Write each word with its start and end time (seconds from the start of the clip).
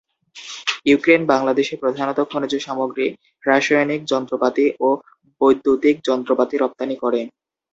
Ukraine 0.85 1.21
বাংলাদেশে 1.25 1.75
প্রধানত 1.77 2.19
খনিজ 2.31 2.53
সামগ্রী, 2.59 3.07
রাসায়নিক, 3.43 4.01
যন্ত্রপাতি 4.11 4.65
ও 4.79 4.89
বৈদ্যুতিক 5.41 5.95
যন্ত্রপাতি 6.07 6.55
রপ্তানি 6.57 6.95
করে। 7.03 7.21